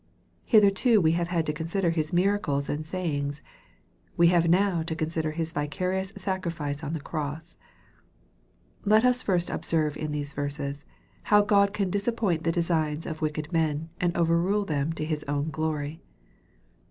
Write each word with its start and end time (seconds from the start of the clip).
Hitherto 0.45 0.99
we 0.99 1.11
have 1.11 1.27
had 1.27 1.45
to 1.45 1.53
consider 1.53 1.91
His 1.91 2.11
miracles 2.11 2.69
and 2.69 2.87
say 2.87 3.15
ings. 3.17 3.43
We 4.17 4.29
have 4.29 4.49
now 4.49 4.81
to 4.81 4.95
consider 4.95 5.29
His 5.29 5.51
vicarious 5.51 6.11
sacrifice 6.17 6.83
on 6.83 6.93
the 6.93 6.99
cross. 6.99 7.55
Let 8.83 9.05
us 9.05 9.21
first 9.21 9.51
observe 9.51 9.95
in 9.95 10.11
these 10.11 10.33
verses, 10.33 10.85
how 11.25 11.43
God 11.43 11.71
can 11.71 11.91
disap 11.91 12.15
point 12.17 12.45
the 12.45 12.51
designs 12.51 13.05
of 13.05 13.21
wicked 13.21 13.53
men, 13.53 13.89
and 13.99 14.17
over 14.17 14.39
rule 14.41 14.65
them 14.65 14.91
to 14.93 15.07
Sis 15.07 15.23
own 15.27 15.51
glory. 15.51 16.01